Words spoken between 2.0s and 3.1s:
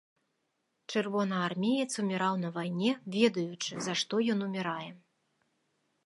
уміраў на вайне,